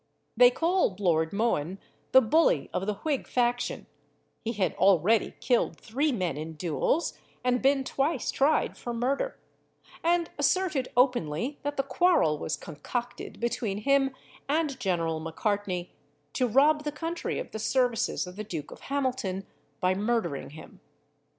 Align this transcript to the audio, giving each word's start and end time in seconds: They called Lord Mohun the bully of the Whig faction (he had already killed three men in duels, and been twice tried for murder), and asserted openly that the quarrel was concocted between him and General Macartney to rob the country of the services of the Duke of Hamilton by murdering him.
They 0.35 0.49
called 0.49 0.99
Lord 0.99 1.31
Mohun 1.31 1.77
the 2.11 2.21
bully 2.21 2.71
of 2.73 2.87
the 2.87 2.95
Whig 3.05 3.27
faction 3.27 3.85
(he 4.43 4.53
had 4.53 4.73
already 4.77 5.35
killed 5.41 5.79
three 5.79 6.11
men 6.11 6.37
in 6.37 6.53
duels, 6.53 7.19
and 7.43 7.61
been 7.61 7.83
twice 7.83 8.31
tried 8.31 8.75
for 8.79 8.95
murder), 8.95 9.37
and 10.03 10.31
asserted 10.39 10.87
openly 10.97 11.59
that 11.61 11.77
the 11.77 11.83
quarrel 11.83 12.39
was 12.39 12.57
concocted 12.57 13.39
between 13.39 13.77
him 13.83 14.15
and 14.49 14.79
General 14.79 15.19
Macartney 15.19 15.91
to 16.33 16.47
rob 16.47 16.83
the 16.83 16.91
country 16.91 17.37
of 17.37 17.51
the 17.51 17.59
services 17.59 18.25
of 18.25 18.37
the 18.37 18.43
Duke 18.43 18.71
of 18.71 18.79
Hamilton 18.79 19.45
by 19.79 19.93
murdering 19.93 20.49
him. 20.49 20.79